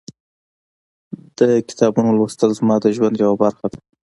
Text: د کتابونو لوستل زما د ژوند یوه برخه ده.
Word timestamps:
د 1.37 1.39
کتابونو 1.69 2.09
لوستل 2.17 2.49
زما 2.59 2.75
د 2.81 2.85
ژوند 2.95 3.15
یوه 3.23 3.35
برخه 3.43 3.65
ده. 3.71 3.77